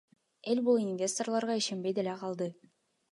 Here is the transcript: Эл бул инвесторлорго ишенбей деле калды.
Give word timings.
Эл 0.53 0.61
бул 0.69 0.79
инвесторлорго 0.83 1.57
ишенбей 1.61 1.95
деле 1.99 2.17
калды. 2.23 2.49